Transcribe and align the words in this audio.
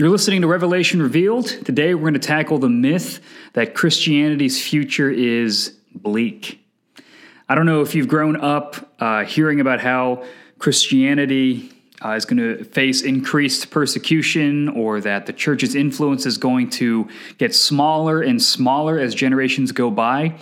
You're 0.00 0.08
listening 0.08 0.40
to 0.40 0.46
Revelation 0.46 1.02
Revealed. 1.02 1.46
Today 1.46 1.94
we're 1.94 2.00
going 2.00 2.14
to 2.14 2.20
tackle 2.20 2.56
the 2.56 2.70
myth 2.70 3.20
that 3.52 3.74
Christianity's 3.74 4.58
future 4.58 5.10
is 5.10 5.76
bleak. 5.94 6.58
I 7.50 7.54
don't 7.54 7.66
know 7.66 7.82
if 7.82 7.94
you've 7.94 8.08
grown 8.08 8.40
up 8.40 8.94
uh, 8.98 9.26
hearing 9.26 9.60
about 9.60 9.78
how 9.80 10.24
Christianity 10.58 11.70
uh, 12.04 12.12
is 12.12 12.24
going 12.24 12.38
to 12.38 12.64
face 12.64 13.02
increased 13.02 13.70
persecution 13.70 14.68
or 14.70 15.00
that 15.00 15.26
the 15.26 15.32
church's 15.32 15.74
influence 15.74 16.26
is 16.26 16.38
going 16.38 16.70
to 16.70 17.08
get 17.38 17.54
smaller 17.54 18.22
and 18.22 18.42
smaller 18.42 18.98
as 18.98 19.14
generations 19.14 19.72
go 19.72 19.90
by. 19.90 20.34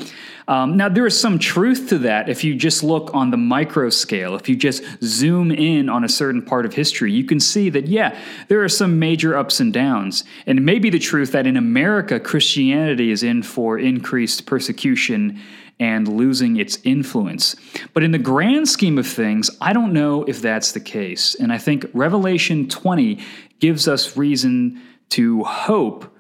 Um, 0.47 0.79
now, 0.79 0.89
there 0.89 1.07
is 1.07 1.21
some 1.21 1.39
truth 1.39 1.91
to 1.91 1.99
that 1.99 2.31
if 2.31 2.43
you 2.43 2.55
just 2.55 2.83
look 2.83 3.15
on 3.15 3.31
the 3.31 3.37
micro 3.37 3.91
scale. 3.91 4.35
If 4.35 4.49
you 4.49 4.57
just 4.57 4.83
zoom 5.03 5.51
in 5.51 5.91
on 5.91 6.05
a 6.05 6.09
certain 6.09 6.41
part 6.41 6.65
of 6.65 6.73
history, 6.73 7.13
you 7.13 7.25
can 7.25 7.39
see 7.39 7.69
that, 7.69 7.87
yeah, 7.87 8.19
there 8.49 8.65
are 8.65 8.69
some 8.69 8.99
major 8.99 9.37
ups 9.37 9.61
and 9.61 9.75
downs. 9.75 10.25
And 10.47 10.59
it 10.59 10.63
may 10.63 10.79
be 10.79 10.89
the 10.89 10.99
truth 10.99 11.33
that 11.33 11.47
in 11.47 11.59
America, 11.59 12.19
Christianity 12.19 13.11
is 13.11 13.23
in 13.23 13.43
for 13.43 13.79
increased 13.79 14.47
persecution 14.47 15.39
and 15.81 16.09
losing 16.09 16.57
its 16.57 16.79
influence. 16.85 17.55
But 17.95 18.03
in 18.03 18.11
the 18.11 18.19
grand 18.19 18.69
scheme 18.69 18.99
of 18.99 19.07
things, 19.07 19.51
I 19.61 19.73
don't 19.73 19.93
know 19.93 20.25
if 20.25 20.43
that's 20.43 20.73
the 20.73 20.81
case. 20.81 21.35
And 21.35 21.53
I 21.53 21.59
think 21.59 21.87
Revelation 21.93 22.69
20 22.69 23.19
gives 23.61 23.87
us 23.87 24.17
reason 24.17 24.81
to 25.11 25.45
hope 25.45 26.15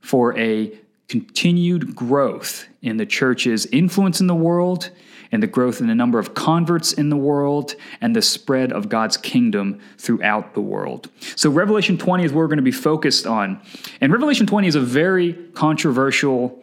for 0.00 0.36
a 0.38 0.78
continued 1.08 1.94
growth 1.94 2.66
in 2.82 2.96
the 2.96 3.06
church's 3.06 3.66
influence 3.66 4.20
in 4.20 4.26
the 4.26 4.34
world 4.34 4.90
and 5.32 5.42
the 5.42 5.46
growth 5.46 5.80
in 5.80 5.88
the 5.88 5.94
number 5.94 6.18
of 6.18 6.34
converts 6.34 6.92
in 6.92 7.08
the 7.08 7.16
world 7.16 7.74
and 8.00 8.14
the 8.14 8.22
spread 8.22 8.72
of 8.72 8.88
God's 8.88 9.16
kingdom 9.16 9.80
throughout 9.98 10.54
the 10.54 10.60
world. 10.60 11.10
So, 11.34 11.50
Revelation 11.50 11.98
20 11.98 12.24
is 12.24 12.32
where 12.32 12.44
we're 12.44 12.48
going 12.48 12.58
to 12.58 12.62
be 12.62 12.70
focused 12.70 13.26
on. 13.26 13.60
And 14.00 14.12
Revelation 14.12 14.46
20 14.46 14.68
is 14.68 14.74
a 14.76 14.80
very 14.80 15.32
controversial 15.54 16.62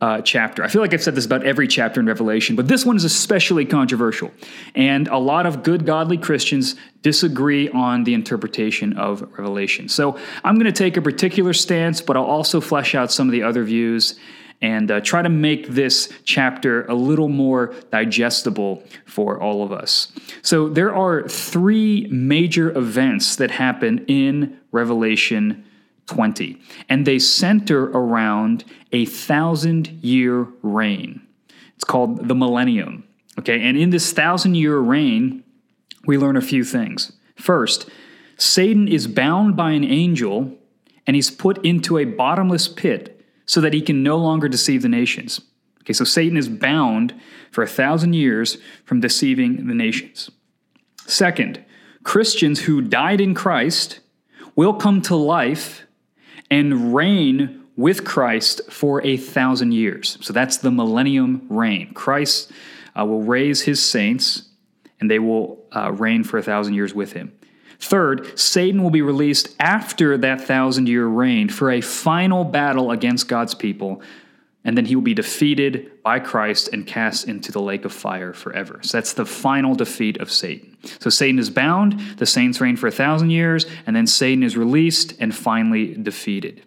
uh, 0.00 0.22
chapter. 0.22 0.64
I 0.64 0.68
feel 0.68 0.80
like 0.80 0.94
I've 0.94 1.02
said 1.02 1.14
this 1.14 1.26
about 1.26 1.44
every 1.44 1.68
chapter 1.68 2.00
in 2.00 2.06
Revelation, 2.06 2.56
but 2.56 2.68
this 2.68 2.86
one 2.86 2.96
is 2.96 3.04
especially 3.04 3.66
controversial. 3.66 4.30
And 4.74 5.08
a 5.08 5.18
lot 5.18 5.44
of 5.46 5.62
good, 5.62 5.84
godly 5.84 6.16
Christians 6.16 6.74
disagree 7.02 7.68
on 7.70 8.04
the 8.04 8.14
interpretation 8.14 8.96
of 8.96 9.22
Revelation. 9.38 9.88
So 9.88 10.18
I'm 10.42 10.54
going 10.54 10.72
to 10.72 10.72
take 10.72 10.96
a 10.96 11.02
particular 11.02 11.52
stance, 11.52 12.00
but 12.00 12.16
I'll 12.16 12.24
also 12.24 12.60
flesh 12.60 12.94
out 12.94 13.12
some 13.12 13.28
of 13.28 13.32
the 13.32 13.42
other 13.42 13.62
views 13.62 14.18
and 14.62 14.90
uh, 14.90 15.00
try 15.00 15.22
to 15.22 15.28
make 15.28 15.68
this 15.68 16.12
chapter 16.24 16.84
a 16.84 16.94
little 16.94 17.28
more 17.28 17.74
digestible 17.90 18.82
for 19.06 19.40
all 19.40 19.62
of 19.62 19.72
us. 19.72 20.12
So 20.42 20.68
there 20.68 20.94
are 20.94 21.26
three 21.28 22.06
major 22.10 22.76
events 22.76 23.36
that 23.36 23.50
happen 23.50 24.04
in 24.06 24.58
Revelation 24.70 25.64
20. 26.10 26.60
And 26.88 27.06
they 27.06 27.18
center 27.18 27.84
around 27.84 28.64
a 28.90 29.04
thousand 29.04 29.88
year 30.02 30.48
reign. 30.62 31.22
It's 31.76 31.84
called 31.84 32.26
the 32.26 32.34
millennium. 32.34 33.04
Okay, 33.38 33.62
and 33.62 33.78
in 33.78 33.90
this 33.90 34.12
thousand 34.12 34.56
year 34.56 34.78
reign, 34.78 35.44
we 36.06 36.18
learn 36.18 36.36
a 36.36 36.42
few 36.42 36.64
things. 36.64 37.12
First, 37.36 37.88
Satan 38.36 38.88
is 38.88 39.06
bound 39.06 39.56
by 39.56 39.70
an 39.70 39.84
angel 39.84 40.52
and 41.06 41.14
he's 41.14 41.30
put 41.30 41.64
into 41.64 41.96
a 41.96 42.04
bottomless 42.04 42.66
pit 42.66 43.24
so 43.46 43.60
that 43.60 43.72
he 43.72 43.80
can 43.80 44.02
no 44.02 44.16
longer 44.16 44.48
deceive 44.48 44.82
the 44.82 44.88
nations. 44.88 45.40
Okay, 45.82 45.92
so 45.92 46.04
Satan 46.04 46.36
is 46.36 46.48
bound 46.48 47.14
for 47.52 47.62
a 47.62 47.68
thousand 47.68 48.14
years 48.14 48.58
from 48.84 49.00
deceiving 49.00 49.68
the 49.68 49.74
nations. 49.74 50.30
Second, 51.06 51.64
Christians 52.02 52.62
who 52.62 52.80
died 52.80 53.20
in 53.20 53.34
Christ 53.34 54.00
will 54.56 54.74
come 54.74 55.00
to 55.02 55.14
life 55.14 55.86
and 56.50 56.94
reign 56.94 57.64
with 57.76 58.04
Christ 58.04 58.60
for 58.70 59.02
a 59.04 59.16
thousand 59.16 59.72
years. 59.72 60.18
So 60.20 60.32
that's 60.32 60.58
the 60.58 60.70
millennium 60.70 61.46
reign. 61.48 61.94
Christ 61.94 62.52
uh, 62.98 63.04
will 63.04 63.22
raise 63.22 63.62
his 63.62 63.82
saints, 63.82 64.48
and 65.00 65.10
they 65.10 65.18
will 65.18 65.64
uh, 65.74 65.92
reign 65.92 66.24
for 66.24 66.38
a 66.38 66.42
thousand 66.42 66.74
years 66.74 66.94
with 66.94 67.12
him. 67.12 67.32
Third, 67.78 68.38
Satan 68.38 68.82
will 68.82 68.90
be 68.90 69.00
released 69.00 69.56
after 69.58 70.18
that 70.18 70.42
thousand 70.42 70.88
year 70.88 71.06
reign 71.06 71.48
for 71.48 71.70
a 71.70 71.80
final 71.80 72.44
battle 72.44 72.90
against 72.90 73.26
God's 73.26 73.54
people, 73.54 74.02
and 74.64 74.76
then 74.76 74.84
he 74.84 74.94
will 74.94 75.02
be 75.02 75.14
defeated 75.14 76.02
by 76.02 76.18
Christ 76.18 76.68
and 76.72 76.86
cast 76.86 77.26
into 77.26 77.50
the 77.50 77.62
lake 77.62 77.84
of 77.84 77.92
fire 77.92 78.32
forever. 78.32 78.80
So 78.82 78.98
that's 78.98 79.14
the 79.14 79.24
final 79.24 79.74
defeat 79.74 80.18
of 80.18 80.30
Satan. 80.30 80.76
So 81.00 81.08
Satan 81.08 81.38
is 81.38 81.48
bound, 81.48 81.98
the 82.18 82.26
saints 82.26 82.60
reign 82.60 82.76
for 82.76 82.86
a 82.86 82.92
thousand 82.92 83.30
years, 83.30 83.64
and 83.86 83.96
then 83.96 84.06
Satan 84.06 84.42
is 84.42 84.56
released 84.56 85.14
and 85.18 85.34
finally 85.34 85.94
defeated. 85.94 86.62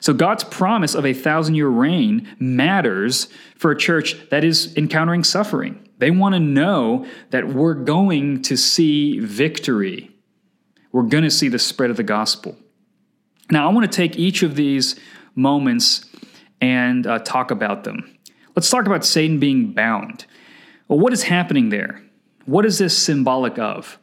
So 0.00 0.12
God's 0.14 0.44
promise 0.44 0.94
of 0.94 1.06
a 1.06 1.14
thousand 1.14 1.54
year 1.54 1.68
reign 1.68 2.28
matters 2.38 3.28
for 3.56 3.70
a 3.70 3.76
church 3.76 4.16
that 4.30 4.44
is 4.44 4.76
encountering 4.76 5.24
suffering. 5.24 5.88
They 5.98 6.10
want 6.10 6.34
to 6.34 6.40
know 6.40 7.06
that 7.30 7.48
we're 7.48 7.74
going 7.74 8.42
to 8.42 8.56
see 8.56 9.18
victory. 9.20 10.10
We're 10.92 11.02
going 11.02 11.24
to 11.24 11.30
see 11.30 11.48
the 11.48 11.58
spread 11.58 11.90
of 11.90 11.96
the 11.96 12.02
gospel. 12.02 12.56
Now, 13.50 13.68
I 13.68 13.72
want 13.72 13.90
to 13.90 13.94
take 13.94 14.16
each 14.16 14.42
of 14.42 14.54
these 14.54 14.98
moments 15.34 16.06
and 16.60 17.06
uh, 17.06 17.18
talk 17.20 17.50
about 17.50 17.84
them. 17.84 18.18
Let's 18.56 18.70
talk 18.70 18.86
about 18.86 19.04
Satan 19.04 19.38
being 19.38 19.72
bound. 19.72 20.26
Well, 20.88 20.98
what 20.98 21.12
is 21.12 21.22
happening 21.24 21.68
there? 21.68 22.02
What 22.46 22.66
is 22.66 22.78
this 22.78 22.96
symbolic 22.96 23.58
of? 23.58 23.98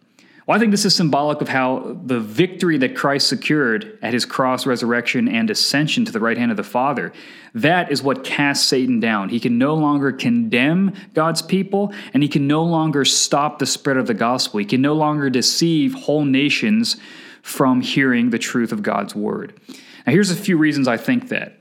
Well, 0.47 0.55
I 0.55 0.59
think 0.59 0.71
this 0.71 0.85
is 0.85 0.95
symbolic 0.95 1.41
of 1.41 1.49
how 1.49 1.99
the 2.05 2.21
victory 2.21 2.77
that 2.77 2.95
Christ 2.95 3.27
secured 3.27 3.99
at 4.01 4.13
his 4.13 4.23
cross, 4.23 4.65
resurrection, 4.65 5.27
and 5.27 5.49
ascension 5.49 6.05
to 6.05 6.11
the 6.13 6.21
right 6.21 6.37
hand 6.37 6.51
of 6.51 6.57
the 6.57 6.63
Father, 6.63 7.11
that 7.53 7.91
is 7.91 8.01
what 8.01 8.23
casts 8.23 8.65
Satan 8.65 9.01
down. 9.01 9.27
He 9.27 9.41
can 9.41 9.57
no 9.57 9.75
longer 9.75 10.13
condemn 10.13 10.93
God's 11.13 11.41
people, 11.41 11.93
and 12.13 12.23
he 12.23 12.29
can 12.29 12.47
no 12.47 12.63
longer 12.63 13.03
stop 13.03 13.59
the 13.59 13.65
spread 13.65 13.97
of 13.97 14.07
the 14.07 14.13
gospel. 14.13 14.59
He 14.59 14.65
can 14.65 14.81
no 14.81 14.93
longer 14.93 15.29
deceive 15.29 15.93
whole 15.93 16.23
nations 16.23 16.95
from 17.41 17.81
hearing 17.81 18.29
the 18.29 18.39
truth 18.39 18.71
of 18.71 18.81
God's 18.81 19.13
word. 19.13 19.59
Now, 20.05 20.13
here's 20.13 20.31
a 20.31 20.35
few 20.35 20.57
reasons 20.57 20.87
I 20.87 20.95
think 20.95 21.27
that. 21.27 21.56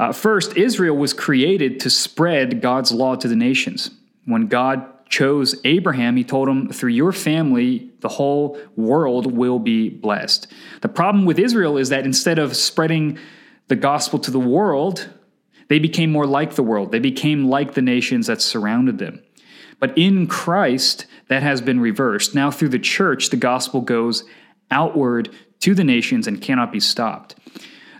Uh, 0.00 0.12
first, 0.12 0.56
Israel 0.56 0.96
was 0.96 1.12
created 1.12 1.78
to 1.78 1.90
spread 1.90 2.62
God's 2.62 2.90
law 2.90 3.16
to 3.16 3.28
the 3.28 3.36
nations. 3.36 3.90
When 4.24 4.46
God 4.46 4.82
chose 5.10 5.60
Abraham, 5.64 6.16
he 6.16 6.24
told 6.24 6.48
him, 6.48 6.70
through 6.72 6.92
your 6.92 7.12
family, 7.12 7.90
the 8.00 8.08
whole 8.08 8.58
world 8.76 9.30
will 9.30 9.58
be 9.58 9.90
blessed. 9.90 10.46
The 10.80 10.88
problem 10.88 11.26
with 11.26 11.38
Israel 11.38 11.76
is 11.76 11.90
that 11.90 12.06
instead 12.06 12.38
of 12.38 12.56
spreading 12.56 13.18
the 13.68 13.76
gospel 13.76 14.18
to 14.20 14.30
the 14.30 14.40
world, 14.40 15.10
they 15.68 15.78
became 15.78 16.10
more 16.10 16.26
like 16.26 16.54
the 16.54 16.62
world. 16.62 16.92
They 16.92 16.98
became 16.98 17.50
like 17.50 17.74
the 17.74 17.82
nations 17.82 18.26
that 18.26 18.40
surrounded 18.40 18.96
them. 18.96 19.22
But 19.80 19.98
in 19.98 20.26
Christ, 20.26 21.04
that 21.28 21.42
has 21.42 21.60
been 21.60 21.78
reversed. 21.78 22.34
Now, 22.34 22.50
through 22.50 22.70
the 22.70 22.78
church, 22.78 23.28
the 23.28 23.36
gospel 23.36 23.82
goes 23.82 24.24
outward 24.70 25.28
to 25.60 25.74
the 25.74 25.84
nations 25.84 26.26
and 26.26 26.40
cannot 26.40 26.72
be 26.72 26.80
stopped. 26.80 27.34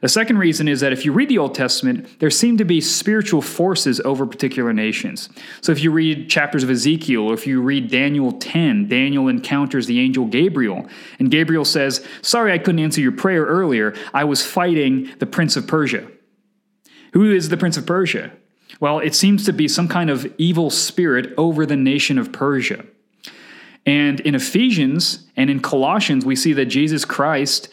The 0.00 0.08
second 0.08 0.38
reason 0.38 0.66
is 0.66 0.80
that 0.80 0.92
if 0.92 1.04
you 1.04 1.12
read 1.12 1.28
the 1.28 1.38
Old 1.38 1.54
Testament, 1.54 2.20
there 2.20 2.30
seem 2.30 2.56
to 2.56 2.64
be 2.64 2.80
spiritual 2.80 3.42
forces 3.42 4.00
over 4.00 4.24
particular 4.26 4.72
nations. 4.72 5.28
So 5.60 5.72
if 5.72 5.82
you 5.82 5.90
read 5.90 6.30
chapters 6.30 6.62
of 6.62 6.70
Ezekiel, 6.70 7.30
or 7.30 7.34
if 7.34 7.46
you 7.46 7.60
read 7.60 7.90
Daniel 7.90 8.32
10, 8.32 8.88
Daniel 8.88 9.28
encounters 9.28 9.86
the 9.86 10.00
angel 10.00 10.24
Gabriel, 10.24 10.88
and 11.18 11.30
Gabriel 11.30 11.66
says, 11.66 12.06
Sorry, 12.22 12.52
I 12.52 12.58
couldn't 12.58 12.80
answer 12.80 13.00
your 13.00 13.12
prayer 13.12 13.44
earlier. 13.44 13.94
I 14.14 14.24
was 14.24 14.44
fighting 14.44 15.10
the 15.18 15.26
prince 15.26 15.56
of 15.56 15.66
Persia. 15.66 16.10
Who 17.12 17.30
is 17.30 17.50
the 17.50 17.56
prince 17.56 17.76
of 17.76 17.86
Persia? 17.86 18.32
Well, 18.78 19.00
it 19.00 19.14
seems 19.14 19.44
to 19.44 19.52
be 19.52 19.68
some 19.68 19.88
kind 19.88 20.08
of 20.08 20.32
evil 20.38 20.70
spirit 20.70 21.34
over 21.36 21.66
the 21.66 21.76
nation 21.76 22.18
of 22.18 22.32
Persia. 22.32 22.86
And 23.84 24.20
in 24.20 24.34
Ephesians 24.34 25.26
and 25.36 25.50
in 25.50 25.60
Colossians, 25.60 26.24
we 26.24 26.36
see 26.36 26.52
that 26.54 26.66
Jesus 26.66 27.04
Christ 27.04 27.68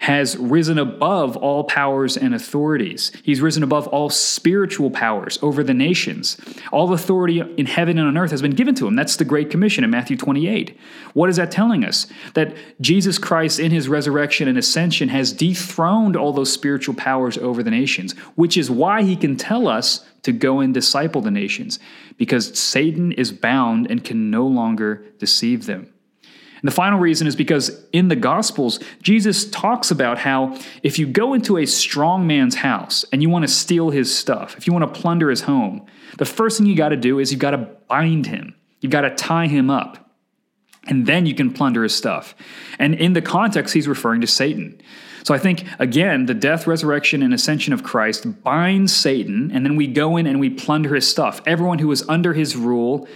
has 0.00 0.34
risen 0.38 0.78
above 0.78 1.36
all 1.36 1.62
powers 1.64 2.16
and 2.16 2.34
authorities. 2.34 3.12
He's 3.22 3.42
risen 3.42 3.62
above 3.62 3.86
all 3.88 4.08
spiritual 4.08 4.90
powers 4.90 5.38
over 5.42 5.62
the 5.62 5.74
nations. 5.74 6.38
All 6.72 6.90
authority 6.94 7.40
in 7.40 7.66
heaven 7.66 7.98
and 7.98 8.08
on 8.08 8.16
earth 8.16 8.30
has 8.30 8.40
been 8.40 8.54
given 8.54 8.74
to 8.76 8.86
him. 8.86 8.96
That's 8.96 9.16
the 9.16 9.26
Great 9.26 9.50
Commission 9.50 9.84
in 9.84 9.90
Matthew 9.90 10.16
28. 10.16 10.74
What 11.12 11.28
is 11.28 11.36
that 11.36 11.50
telling 11.50 11.84
us? 11.84 12.06
That 12.32 12.56
Jesus 12.80 13.18
Christ, 13.18 13.60
in 13.60 13.72
his 13.72 13.88
resurrection 13.90 14.48
and 14.48 14.56
ascension, 14.56 15.10
has 15.10 15.34
dethroned 15.34 16.16
all 16.16 16.32
those 16.32 16.50
spiritual 16.50 16.94
powers 16.94 17.36
over 17.36 17.62
the 17.62 17.70
nations, 17.70 18.12
which 18.36 18.56
is 18.56 18.70
why 18.70 19.02
he 19.02 19.16
can 19.16 19.36
tell 19.36 19.68
us 19.68 20.06
to 20.22 20.32
go 20.32 20.60
and 20.60 20.72
disciple 20.72 21.20
the 21.20 21.30
nations, 21.30 21.78
because 22.16 22.58
Satan 22.58 23.12
is 23.12 23.32
bound 23.32 23.90
and 23.90 24.02
can 24.02 24.30
no 24.30 24.46
longer 24.46 25.04
deceive 25.18 25.66
them. 25.66 25.92
And 26.60 26.70
the 26.70 26.74
final 26.74 26.98
reason 26.98 27.26
is 27.26 27.36
because 27.36 27.84
in 27.92 28.08
the 28.08 28.16
Gospels, 28.16 28.80
Jesus 29.02 29.50
talks 29.50 29.90
about 29.90 30.18
how 30.18 30.58
if 30.82 30.98
you 30.98 31.06
go 31.06 31.32
into 31.32 31.56
a 31.56 31.66
strong 31.66 32.26
man's 32.26 32.56
house 32.56 33.04
and 33.12 33.22
you 33.22 33.30
want 33.30 33.44
to 33.44 33.48
steal 33.48 33.90
his 33.90 34.14
stuff, 34.14 34.56
if 34.58 34.66
you 34.66 34.72
want 34.72 34.92
to 34.92 35.00
plunder 35.00 35.30
his 35.30 35.42
home, 35.42 35.86
the 36.18 36.26
first 36.26 36.58
thing 36.58 36.66
you 36.66 36.76
got 36.76 36.90
to 36.90 36.96
do 36.96 37.18
is 37.18 37.30
you've 37.30 37.40
got 37.40 37.52
to 37.52 37.68
bind 37.88 38.26
him, 38.26 38.54
you've 38.80 38.92
got 38.92 39.02
to 39.02 39.14
tie 39.14 39.46
him 39.46 39.70
up, 39.70 40.10
and 40.86 41.06
then 41.06 41.24
you 41.24 41.34
can 41.34 41.52
plunder 41.52 41.82
his 41.82 41.94
stuff. 41.94 42.34
And 42.78 42.94
in 42.94 43.14
the 43.14 43.22
context, 43.22 43.72
he's 43.72 43.88
referring 43.88 44.20
to 44.20 44.26
Satan. 44.26 44.80
So 45.22 45.34
I 45.34 45.38
think, 45.38 45.66
again, 45.78 46.26
the 46.26 46.34
death, 46.34 46.66
resurrection, 46.66 47.22
and 47.22 47.34
ascension 47.34 47.72
of 47.72 47.82
Christ 47.82 48.42
binds 48.42 48.94
Satan, 48.94 49.50
and 49.52 49.64
then 49.64 49.76
we 49.76 49.86
go 49.86 50.16
in 50.16 50.26
and 50.26 50.40
we 50.40 50.50
plunder 50.50 50.94
his 50.94 51.06
stuff. 51.06 51.40
Everyone 51.46 51.78
who 51.78 51.90
is 51.92 52.06
under 52.08 52.32
his 52.32 52.56
rule, 52.56 53.06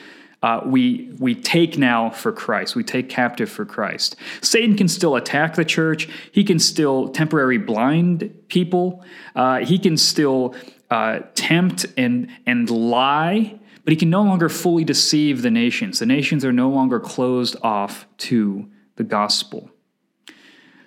uh, 0.44 0.60
we, 0.66 1.10
we 1.18 1.34
take 1.34 1.78
now 1.78 2.10
for 2.10 2.30
Christ. 2.30 2.76
We 2.76 2.84
take 2.84 3.08
captive 3.08 3.48
for 3.48 3.64
Christ. 3.64 4.16
Satan 4.42 4.76
can 4.76 4.88
still 4.88 5.16
attack 5.16 5.54
the 5.54 5.64
church. 5.64 6.06
He 6.32 6.44
can 6.44 6.58
still 6.58 7.08
temporarily 7.08 7.56
blind 7.56 8.30
people. 8.48 9.02
Uh, 9.34 9.60
he 9.60 9.78
can 9.78 9.96
still 9.96 10.54
uh, 10.90 11.20
tempt 11.34 11.86
and, 11.96 12.28
and 12.44 12.68
lie, 12.68 13.58
but 13.84 13.92
he 13.92 13.96
can 13.96 14.10
no 14.10 14.22
longer 14.22 14.50
fully 14.50 14.84
deceive 14.84 15.40
the 15.40 15.50
nations. 15.50 15.98
The 15.98 16.04
nations 16.04 16.44
are 16.44 16.52
no 16.52 16.68
longer 16.68 17.00
closed 17.00 17.56
off 17.62 18.06
to 18.18 18.68
the 18.96 19.04
gospel. 19.04 19.70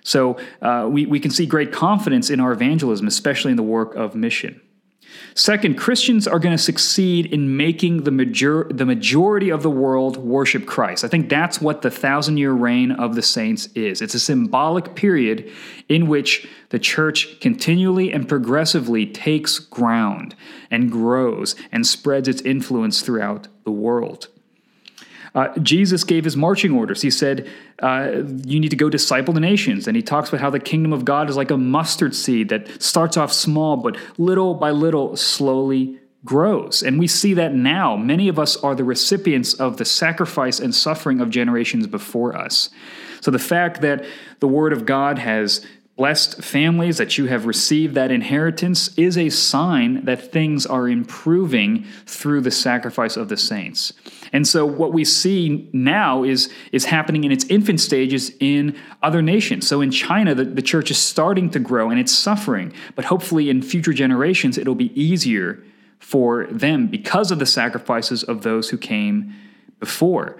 So 0.04 0.38
uh, 0.62 0.86
we, 0.88 1.04
we 1.06 1.18
can 1.18 1.32
see 1.32 1.46
great 1.46 1.72
confidence 1.72 2.30
in 2.30 2.38
our 2.38 2.52
evangelism, 2.52 3.08
especially 3.08 3.50
in 3.50 3.56
the 3.56 3.64
work 3.64 3.96
of 3.96 4.14
mission. 4.14 4.60
Second, 5.34 5.76
Christians 5.76 6.26
are 6.26 6.38
going 6.38 6.56
to 6.56 6.62
succeed 6.62 7.26
in 7.26 7.56
making 7.56 8.02
the, 8.02 8.10
major- 8.10 8.66
the 8.70 8.84
majority 8.84 9.50
of 9.50 9.62
the 9.62 9.70
world 9.70 10.16
worship 10.16 10.66
Christ. 10.66 11.04
I 11.04 11.08
think 11.08 11.28
that's 11.28 11.60
what 11.60 11.82
the 11.82 11.90
thousand 11.90 12.38
year 12.38 12.52
reign 12.52 12.90
of 12.92 13.14
the 13.14 13.22
saints 13.22 13.66
is. 13.74 14.02
It's 14.02 14.14
a 14.14 14.20
symbolic 14.20 14.94
period 14.94 15.50
in 15.88 16.08
which 16.08 16.48
the 16.70 16.78
church 16.78 17.40
continually 17.40 18.12
and 18.12 18.28
progressively 18.28 19.06
takes 19.06 19.58
ground 19.58 20.34
and 20.70 20.90
grows 20.90 21.54
and 21.72 21.86
spreads 21.86 22.28
its 22.28 22.42
influence 22.42 23.00
throughout 23.00 23.48
the 23.64 23.70
world. 23.70 24.28
Uh, 25.38 25.56
Jesus 25.60 26.02
gave 26.02 26.24
his 26.24 26.36
marching 26.36 26.72
orders. 26.72 27.00
He 27.00 27.10
said, 27.10 27.48
uh, 27.80 28.24
You 28.44 28.58
need 28.58 28.70
to 28.70 28.76
go 28.76 28.90
disciple 28.90 29.32
the 29.32 29.38
nations. 29.38 29.86
And 29.86 29.96
he 29.96 30.02
talks 30.02 30.30
about 30.30 30.40
how 30.40 30.50
the 30.50 30.58
kingdom 30.58 30.92
of 30.92 31.04
God 31.04 31.30
is 31.30 31.36
like 31.36 31.52
a 31.52 31.56
mustard 31.56 32.16
seed 32.16 32.48
that 32.48 32.82
starts 32.82 33.16
off 33.16 33.32
small, 33.32 33.76
but 33.76 33.96
little 34.18 34.54
by 34.54 34.72
little 34.72 35.14
slowly 35.14 36.00
grows. 36.24 36.82
And 36.82 36.98
we 36.98 37.06
see 37.06 37.34
that 37.34 37.54
now. 37.54 37.96
Many 37.96 38.26
of 38.26 38.36
us 38.36 38.56
are 38.56 38.74
the 38.74 38.82
recipients 38.82 39.54
of 39.54 39.76
the 39.76 39.84
sacrifice 39.84 40.58
and 40.58 40.74
suffering 40.74 41.20
of 41.20 41.30
generations 41.30 41.86
before 41.86 42.36
us. 42.36 42.70
So 43.20 43.30
the 43.30 43.38
fact 43.38 43.80
that 43.82 44.04
the 44.40 44.48
Word 44.48 44.72
of 44.72 44.86
God 44.86 45.20
has 45.20 45.64
blessed 45.98 46.40
families, 46.42 46.96
that 46.96 47.18
you 47.18 47.26
have 47.26 47.44
received 47.44 47.96
that 47.96 48.12
inheritance, 48.12 48.96
is 48.96 49.18
a 49.18 49.28
sign 49.28 50.04
that 50.04 50.32
things 50.32 50.64
are 50.64 50.88
improving 50.88 51.84
through 52.06 52.40
the 52.40 52.52
sacrifice 52.52 53.16
of 53.16 53.28
the 53.28 53.36
saints. 53.36 53.92
And 54.32 54.46
so 54.46 54.64
what 54.64 54.92
we 54.92 55.04
see 55.04 55.68
now 55.72 56.22
is, 56.22 56.52
is 56.70 56.84
happening 56.84 57.24
in 57.24 57.32
its 57.32 57.44
infant 57.46 57.80
stages 57.80 58.30
in 58.38 58.78
other 59.02 59.20
nations. 59.20 59.66
So 59.66 59.80
in 59.80 59.90
China, 59.90 60.36
the, 60.36 60.44
the 60.44 60.62
church 60.62 60.92
is 60.92 60.98
starting 60.98 61.50
to 61.50 61.58
grow 61.58 61.90
and 61.90 61.98
it's 61.98 62.12
suffering, 62.12 62.72
but 62.94 63.04
hopefully 63.04 63.50
in 63.50 63.60
future 63.60 63.92
generations, 63.92 64.56
it'll 64.56 64.76
be 64.76 64.98
easier 64.98 65.60
for 65.98 66.46
them 66.46 66.86
because 66.86 67.32
of 67.32 67.40
the 67.40 67.46
sacrifices 67.46 68.22
of 68.22 68.42
those 68.42 68.70
who 68.70 68.78
came 68.78 69.34
before. 69.80 70.38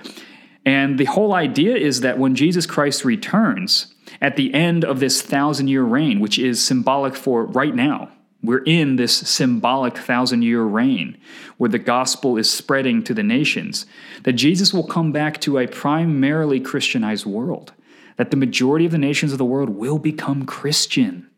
And 0.64 0.99
the 0.99 1.06
whole 1.06 1.34
idea 1.34 1.76
is 1.76 2.02
that 2.02 2.19
when 2.19 2.34
Jesus 2.34 2.66
Christ 2.66 3.05
returns, 3.05 3.94
at 4.20 4.37
the 4.37 4.52
end 4.55 4.84
of 4.84 5.00
this 5.00 5.22
thousand 5.22 5.69
year 5.69 5.82
reign, 5.82 6.20
which 6.20 6.38
is 6.38 6.62
symbolic 6.62 7.14
for 7.14 7.44
right 7.44 7.75
now. 7.75 8.10
We're 8.43 8.62
in 8.62 8.96
this 8.96 9.16
symbolic 9.16 9.96
thousand 9.96 10.43
year 10.43 10.62
reign 10.62 11.19
where 11.56 11.70
the 11.70 11.78
gospel 11.78 12.37
is 12.37 12.49
spreading 12.49 13.02
to 13.05 13.14
the 13.14 13.22
nations, 13.22 13.87
that 14.22 14.34
Jesus 14.34 14.72
will 14.72 14.87
come 14.87 15.10
back 15.12 15.40
to 15.40 15.58
a 15.58 15.66
primarily 15.66 16.61
Christianized 16.61 17.26
world, 17.26 17.72
that 18.16 18.31
the 18.31 18.37
majority 18.37 18.87
of 18.87 18.93
the 18.93 18.99
nations 18.99 19.32
of 19.32 19.38
the 19.38 19.44
world 19.44 19.70
will 19.70 19.99
become 19.99 20.46
Christian. 20.46 21.28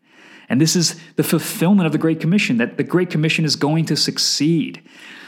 And 0.47 0.59
this 0.61 0.75
is 0.75 0.99
the 1.15 1.23
fulfillment 1.23 1.85
of 1.87 1.91
the 1.91 1.97
Great 1.97 2.19
Commission, 2.19 2.57
that 2.57 2.77
the 2.77 2.83
Great 2.83 3.09
Commission 3.09 3.45
is 3.45 3.55
going 3.55 3.85
to 3.85 3.95
succeed. 3.95 4.83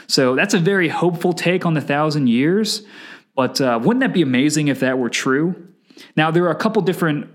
So 0.06 0.34
that's 0.34 0.54
a 0.54 0.58
very 0.58 0.88
hopeful 0.88 1.32
take 1.32 1.64
on 1.64 1.74
the 1.74 1.80
thousand 1.80 2.28
years. 2.28 2.84
But 3.34 3.60
uh, 3.60 3.80
wouldn't 3.82 4.00
that 4.00 4.12
be 4.12 4.22
amazing 4.22 4.68
if 4.68 4.80
that 4.80 4.98
were 4.98 5.10
true? 5.10 5.68
Now, 6.16 6.30
there 6.30 6.44
are 6.44 6.50
a 6.50 6.56
couple 6.56 6.82
different 6.82 7.30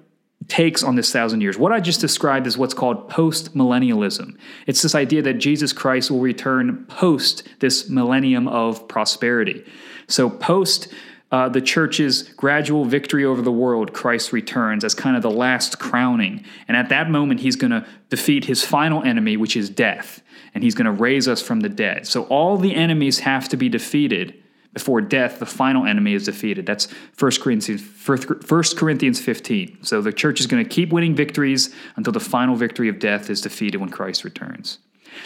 takes 0.48 0.84
on 0.84 0.96
this 0.96 1.12
thousand 1.12 1.42
years. 1.42 1.58
What 1.58 1.72
I 1.72 1.80
just 1.80 2.02
described 2.02 2.48
is 2.48 2.58
what's 2.58 2.74
called 2.74 3.10
post 3.10 3.56
millennialism. 3.56 4.38
It's 4.68 4.82
this 4.82 4.96
idea 4.96 5.22
that 5.22 5.36
Jesus 5.36 5.74
Christ 5.74 6.10
will 6.10 6.20
return 6.22 6.86
post 6.88 7.48
this 7.60 7.90
millennium 7.90 8.48
of 8.48 8.88
prosperity. 8.88 9.64
So, 10.08 10.30
post 10.30 10.88
uh, 11.32 11.48
the 11.48 11.62
church's 11.62 12.24
gradual 12.24 12.86
victory 12.86 13.24
over 13.24 13.44
the 13.44 13.52
world, 13.52 13.94
Christ 13.94 14.34
returns 14.34 14.84
as 14.84 14.96
kind 14.96 15.16
of 15.16 15.22
the 15.22 15.30
last 15.30 15.78
crowning. 15.78 16.44
And 16.68 16.76
at 16.76 16.90
that 16.90 17.12
moment, 17.12 17.42
he's 17.42 17.56
going 17.56 17.70
to 17.70 17.86
defeat 18.10 18.46
his 18.46 18.66
final 18.66 19.04
enemy, 19.04 19.38
which 19.38 19.56
is 19.56 19.70
death. 19.70 20.24
And 20.56 20.64
he's 20.64 20.74
going 20.74 20.86
to 20.86 20.92
raise 20.92 21.28
us 21.28 21.44
from 21.44 21.60
the 21.60 21.70
dead. 21.70 22.08
So, 22.08 22.24
all 22.24 22.58
the 22.58 22.74
enemies 22.74 23.20
have 23.20 23.50
to 23.50 23.58
be 23.58 23.70
defeated 23.70 24.39
before 24.74 25.02
death, 25.02 25.40
the 25.40 25.46
final 25.46 25.86
enemy 25.86 26.14
is 26.14 26.26
defeated. 26.26 26.66
That's 26.66 26.92
1 27.18 27.32
Corinthians, 27.42 27.82
1 28.06 28.64
Corinthians 28.78 29.20
15. 29.20 29.80
So 29.84 30.02
the 30.02 30.14
church 30.14 30.40
is 30.40 30.48
going 30.48 30.64
to 30.64 30.70
keep 30.70 30.92
winning 30.92 31.16
victories 31.16 31.74
until 31.96 32.14
the 32.14 32.20
final 32.20 32.56
victory 32.56 32.88
of 32.88 33.00
death 33.00 33.30
is 33.30 33.42
defeated 33.42 33.80
when 33.80 33.90
Christ 33.90 34.24
returns. 34.24 34.80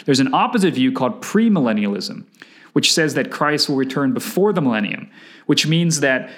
There's 0.06 0.20
an 0.20 0.32
opposite 0.32 0.74
view 0.74 0.92
called 0.92 1.20
premillennialism, 1.20 2.24
which 2.72 2.92
says 2.92 3.14
that 3.14 3.30
Christ 3.30 3.68
will 3.68 3.76
return 3.76 4.14
before 4.14 4.52
the 4.52 4.62
millennium, 4.62 5.10
which 5.46 5.66
means 5.66 6.00
that 6.00 6.30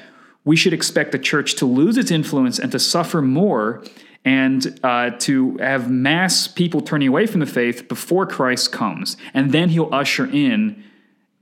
we 0.44 0.56
should 0.56 0.72
expect 0.72 1.12
the 1.12 1.18
church 1.18 1.54
to 1.56 1.66
lose 1.66 1.96
its 1.96 2.10
influence 2.10 2.58
and 2.58 2.72
to 2.72 2.78
suffer 2.78 3.22
more 3.22 3.82
and 4.24 4.80
uh, 4.82 5.10
to 5.10 5.56
have 5.58 5.88
mass 5.90 6.48
people 6.48 6.80
turning 6.80 7.08
away 7.08 7.26
from 7.26 7.38
the 7.38 7.46
faith 7.46 7.86
before 7.88 8.26
Christ 8.26 8.72
comes. 8.72 9.16
And 9.32 9.52
then 9.52 9.68
he'll 9.68 9.92
usher 9.94 10.26
in 10.26 10.82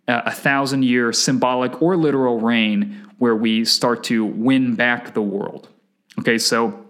a 0.06 0.30
thousand 0.30 0.84
year 0.84 1.12
symbolic 1.12 1.80
or 1.80 1.96
literal 1.96 2.40
reign 2.40 3.08
where 3.18 3.34
we 3.34 3.64
start 3.64 4.04
to 4.04 4.24
win 4.24 4.74
back 4.74 5.14
the 5.14 5.22
world. 5.22 5.68
Okay, 6.18 6.38
so 6.38 6.86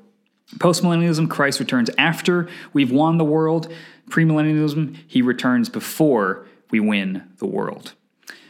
postmillennialism, 0.56 1.30
Christ 1.30 1.60
returns 1.60 1.90
after 1.96 2.48
we've 2.72 2.90
won 2.90 3.18
the 3.18 3.24
world. 3.24 3.72
Premillennialism, 4.10 4.96
he 5.06 5.22
returns 5.22 5.68
before 5.68 6.46
we 6.70 6.80
win 6.80 7.22
the 7.38 7.46
world. 7.46 7.94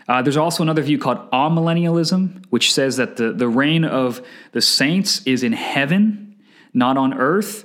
Uh, 0.09 0.21
there's 0.21 0.37
also 0.37 0.63
another 0.63 0.83
view 0.83 0.99
called 0.99 1.31
amillennialism, 1.31 2.45
which 2.51 2.73
says 2.73 2.97
that 2.97 3.17
the, 3.17 3.33
the 3.33 3.49
reign 3.49 3.85
of 3.85 4.25
the 4.53 4.61
saints 4.61 5.23
is 5.27 5.43
in 5.43 5.53
heaven, 5.53 6.37
not 6.73 6.97
on 6.97 7.15
earth 7.15 7.65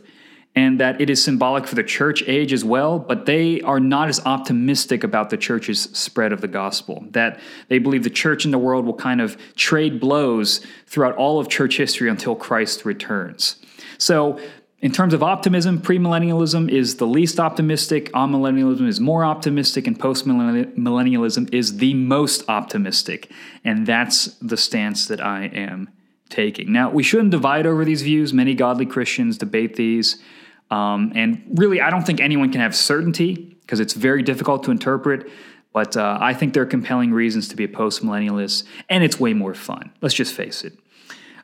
and 0.59 0.77
that 0.81 0.99
it 0.99 1.09
is 1.09 1.23
symbolic 1.23 1.65
for 1.65 1.75
the 1.75 1.83
church 1.83 2.21
age 2.27 2.51
as 2.51 2.65
well, 2.65 2.99
but 2.99 3.25
they 3.25 3.61
are 3.61 3.79
not 3.79 4.09
as 4.09 4.19
optimistic 4.25 5.05
about 5.05 5.29
the 5.29 5.37
church's 5.37 5.83
spread 5.97 6.33
of 6.33 6.41
the 6.41 6.49
gospel. 6.49 7.05
That 7.11 7.39
they 7.69 7.79
believe 7.79 8.03
the 8.03 8.09
church 8.09 8.43
in 8.43 8.51
the 8.51 8.57
world 8.57 8.85
will 8.85 8.93
kind 8.93 9.21
of 9.21 9.37
trade 9.55 10.01
blows 10.01 10.59
throughout 10.85 11.15
all 11.15 11.39
of 11.39 11.47
church 11.47 11.77
history 11.77 12.09
until 12.09 12.35
Christ 12.35 12.83
returns. 12.83 13.55
So, 13.97 14.37
in 14.81 14.91
terms 14.91 15.13
of 15.13 15.23
optimism, 15.23 15.79
premillennialism 15.79 16.69
is 16.69 16.97
the 16.97 17.07
least 17.07 17.39
optimistic, 17.39 18.11
amillennialism 18.11 18.85
is 18.85 18.99
more 18.99 19.23
optimistic, 19.23 19.87
and 19.87 19.97
postmillennialism 19.97 21.53
is 21.53 21.77
the 21.77 21.93
most 21.93 22.43
optimistic. 22.49 23.31
And 23.63 23.87
that's 23.87 24.25
the 24.41 24.57
stance 24.57 25.07
that 25.07 25.21
I 25.21 25.45
am 25.45 25.87
taking. 26.27 26.73
Now, 26.73 26.89
we 26.89 27.03
shouldn't 27.03 27.31
divide 27.31 27.65
over 27.65 27.85
these 27.85 28.01
views. 28.01 28.33
Many 28.33 28.55
godly 28.55 28.85
Christians 28.85 29.37
debate 29.37 29.77
these. 29.77 30.21
Um, 30.71 31.11
and 31.15 31.43
really, 31.55 31.81
I 31.81 31.89
don't 31.89 32.05
think 32.05 32.19
anyone 32.19 32.51
can 32.51 32.61
have 32.61 32.75
certainty 32.75 33.57
because 33.61 33.79
it's 33.79 33.93
very 33.93 34.23
difficult 34.23 34.63
to 34.63 34.71
interpret. 34.71 35.29
But 35.73 35.95
uh, 35.95 36.17
I 36.19 36.33
think 36.33 36.53
there 36.53 36.63
are 36.63 36.67
compelling 36.67 37.11
reasons 37.11 37.47
to 37.49 37.55
be 37.55 37.63
a 37.63 37.67
post 37.67 38.03
millennialist, 38.03 38.63
and 38.89 39.03
it's 39.03 39.19
way 39.19 39.33
more 39.33 39.53
fun. 39.53 39.91
Let's 40.01 40.15
just 40.15 40.33
face 40.33 40.63
it. 40.63 40.73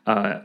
Uh, 0.08 0.40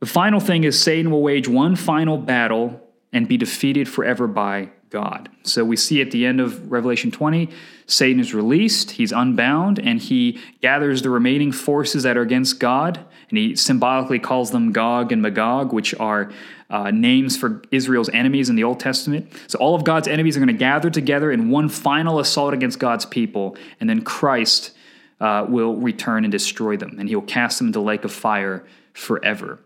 the 0.00 0.06
final 0.06 0.40
thing 0.40 0.64
is 0.64 0.80
Satan 0.80 1.10
will 1.10 1.22
wage 1.22 1.48
one 1.48 1.76
final 1.76 2.18
battle 2.18 2.80
and 3.12 3.26
be 3.26 3.36
defeated 3.36 3.88
forever 3.88 4.26
by 4.26 4.70
God. 4.90 5.28
So 5.42 5.64
we 5.64 5.76
see 5.76 6.00
at 6.00 6.10
the 6.10 6.26
end 6.26 6.40
of 6.40 6.70
Revelation 6.70 7.10
20, 7.10 7.50
Satan 7.86 8.20
is 8.20 8.34
released, 8.34 8.92
he's 8.92 9.12
unbound, 9.12 9.78
and 9.78 10.00
he 10.00 10.40
gathers 10.60 11.02
the 11.02 11.10
remaining 11.10 11.52
forces 11.52 12.02
that 12.02 12.16
are 12.16 12.22
against 12.22 12.58
God, 12.58 13.00
and 13.28 13.38
he 13.38 13.56
symbolically 13.56 14.18
calls 14.18 14.50
them 14.50 14.72
Gog 14.72 15.12
and 15.12 15.22
Magog, 15.22 15.72
which 15.72 15.94
are 15.94 16.30
uh, 16.70 16.90
names 16.90 17.36
for 17.36 17.62
Israel's 17.70 18.08
enemies 18.10 18.48
in 18.48 18.56
the 18.56 18.64
Old 18.64 18.80
Testament. 18.80 19.32
So 19.46 19.58
all 19.58 19.74
of 19.74 19.84
God's 19.84 20.08
enemies 20.08 20.36
are 20.36 20.40
going 20.40 20.48
to 20.48 20.54
gather 20.54 20.90
together 20.90 21.30
in 21.30 21.50
one 21.50 21.68
final 21.68 22.18
assault 22.18 22.54
against 22.54 22.78
God's 22.78 23.06
people, 23.06 23.56
and 23.80 23.88
then 23.88 24.02
Christ 24.02 24.72
uh, 25.20 25.46
will 25.48 25.76
return 25.76 26.24
and 26.24 26.32
destroy 26.32 26.76
them, 26.76 26.96
and 26.98 27.08
he'll 27.08 27.22
cast 27.22 27.58
them 27.58 27.68
into 27.68 27.78
the 27.78 27.84
lake 27.84 28.04
of 28.04 28.12
fire 28.12 28.64
forever. 28.92 29.60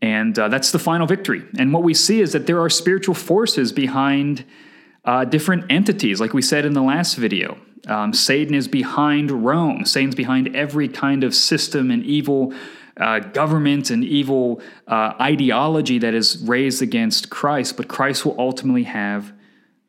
And 0.00 0.38
uh, 0.38 0.48
that's 0.48 0.70
the 0.70 0.78
final 0.78 1.06
victory. 1.06 1.44
And 1.58 1.72
what 1.72 1.82
we 1.82 1.94
see 1.94 2.20
is 2.20 2.32
that 2.32 2.46
there 2.46 2.60
are 2.60 2.70
spiritual 2.70 3.14
forces 3.14 3.72
behind 3.72 4.44
uh, 5.04 5.24
different 5.24 5.64
entities, 5.70 6.20
like 6.20 6.32
we 6.32 6.42
said 6.42 6.64
in 6.64 6.72
the 6.72 6.82
last 6.82 7.16
video. 7.16 7.58
Um, 7.86 8.12
Satan 8.12 8.54
is 8.54 8.68
behind 8.68 9.30
Rome. 9.30 9.84
Satan's 9.84 10.14
behind 10.14 10.54
every 10.54 10.88
kind 10.88 11.24
of 11.24 11.34
system 11.34 11.90
and 11.90 12.04
evil 12.04 12.52
uh, 12.98 13.20
government 13.20 13.90
and 13.90 14.04
evil 14.04 14.60
uh, 14.86 15.14
ideology 15.20 15.98
that 15.98 16.14
is 16.14 16.38
raised 16.38 16.82
against 16.82 17.30
Christ, 17.30 17.76
but 17.76 17.88
Christ 17.88 18.26
will 18.26 18.34
ultimately 18.38 18.82
have 18.84 19.32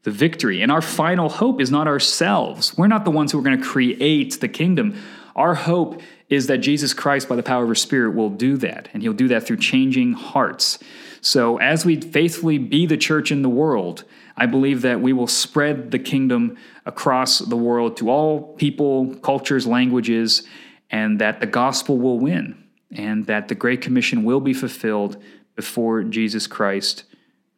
the 0.03 0.11
victory. 0.11 0.61
And 0.61 0.71
our 0.71 0.81
final 0.81 1.27
hope 1.27 1.59
is 1.59 1.71
not 1.71 1.87
ourselves. 1.87 2.77
We're 2.77 2.87
not 2.87 3.05
the 3.05 3.11
ones 3.11 3.31
who 3.31 3.39
are 3.39 3.41
going 3.41 3.59
to 3.59 3.65
create 3.65 4.39
the 4.39 4.47
kingdom. 4.47 4.95
Our 5.39 5.55
hope 5.55 6.01
is 6.27 6.48
that 6.48 6.58
Jesus 6.58 6.93
Christ, 6.93 7.29
by 7.29 7.38
the 7.38 7.43
power 7.43 7.63
of 7.63 7.69
His 7.69 7.81
Spirit, 7.81 8.13
will 8.13 8.29
do 8.29 8.58
that. 8.58 8.89
And 8.93 9.01
He'll 9.01 9.13
do 9.13 9.29
that 9.29 9.48
through 9.48 9.58
changing 9.58 10.13
hearts. 10.13 10.79
So, 11.22 11.58
as 11.58 11.86
we 11.86 12.00
faithfully 12.00 12.58
be 12.58 12.86
the 12.86 12.98
church 12.98 13.31
in 13.31 13.41
the 13.41 13.50
world, 13.50 14.03
I 14.36 14.46
believe 14.46 14.81
that 14.81 15.00
we 15.00 15.13
will 15.13 15.27
spread 15.27 15.91
the 15.91 16.00
kingdom 16.00 16.58
across 16.86 17.39
the 17.39 17.55
world 17.55 17.96
to 17.98 18.10
all 18.10 18.53
people, 18.55 19.15
cultures, 19.15 19.65
languages, 19.65 20.43
and 20.89 21.19
that 21.19 21.39
the 21.39 21.48
gospel 21.48 21.98
will 21.98 22.19
win, 22.19 22.62
and 22.91 23.25
that 23.27 23.48
the 23.48 23.55
Great 23.55 23.81
Commission 23.81 24.24
will 24.24 24.41
be 24.41 24.53
fulfilled 24.53 25.22
before 25.55 26.03
Jesus 26.03 26.48
Christ 26.48 27.05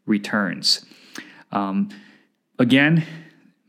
returns. 0.06 0.86
Um, 1.52 1.90
again, 2.60 3.06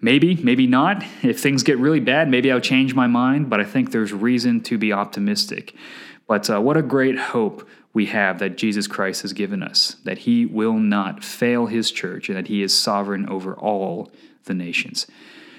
maybe, 0.03 0.35
maybe 0.37 0.67
not. 0.67 1.03
If 1.23 1.41
things 1.41 1.63
get 1.63 1.79
really 1.79 2.01
bad, 2.01 2.29
maybe 2.29 2.53
I'll 2.53 2.61
change 2.61 2.95
my 2.95 3.07
mind, 3.07 3.49
but 3.49 3.61
I 3.61 3.65
think 3.65 3.93
there's 3.93 4.13
reason 4.13 4.61
to 4.65 4.77
be 4.77 4.93
optimistic. 4.93 5.75
But 6.29 6.51
uh, 6.51 6.61
what 6.61 6.77
a 6.77 6.83
great 6.83 7.19
hope 7.19 7.67
we 7.95 8.07
have 8.07 8.39
that 8.41 8.57
Jesus 8.57 8.87
Christ 8.87 9.23
has 9.23 9.33
given 9.33 9.63
us, 9.63 9.97
that 10.05 10.19
he 10.19 10.47
will 10.47 10.75
not 10.75 11.23
fail 11.25 11.67
his 11.67 11.91
church, 11.91 12.29
and 12.29 12.37
that 12.37 12.49
he 12.49 12.63
is 12.63 12.77
sovereign 12.77 13.29
over 13.29 13.55
all 13.55 14.11
the 14.45 14.55
nations. 14.55 15.07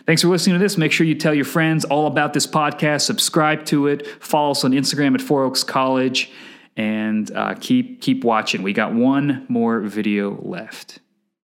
Thanks 0.06 0.22
for 0.22 0.28
listening 0.28 0.56
to 0.56 0.60
this. 0.60 0.78
Make 0.78 0.92
sure 0.92 1.08
you 1.08 1.16
tell 1.16 1.34
your 1.34 1.46
friends 1.46 1.86
all 1.86 2.08
about 2.08 2.34
this 2.34 2.46
podcast, 2.46 3.02
subscribe 3.02 3.66
to 3.68 3.88
it, 3.88 4.06
follow 4.22 4.52
us 4.52 4.66
on 4.66 4.72
Instagram 4.72 5.14
at 5.14 5.22
Four 5.22 5.46
Oaks 5.46 5.64
College, 5.64 6.32
and 6.76 7.32
uh, 7.36 7.56
keep 7.60 8.02
keep 8.02 8.24
watching. 8.24 8.64
We 8.64 8.74
got 8.74 8.94
one 8.94 9.46
more 9.48 9.80
video 9.80 10.42
left. 10.42 11.00